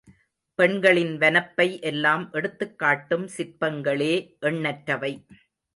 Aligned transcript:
பெண்களின் 0.59 1.17
வனப்பை 1.17 1.67
எல்லாம் 1.81 2.31
எடுத்துக் 2.31 2.79
காட்டும் 2.79 3.27
சிற்பங்களே 3.37 4.13
எண்ணற்றவை. 4.41 5.13